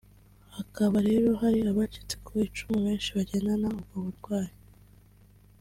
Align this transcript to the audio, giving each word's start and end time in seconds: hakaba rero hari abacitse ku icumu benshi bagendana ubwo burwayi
hakaba 0.55 0.97
rero 1.09 1.27
hari 1.41 1.59
abacitse 1.71 2.15
ku 2.25 2.31
icumu 2.47 2.77
benshi 2.85 3.09
bagendana 3.17 3.67
ubwo 3.77 3.95
burwayi 4.05 4.53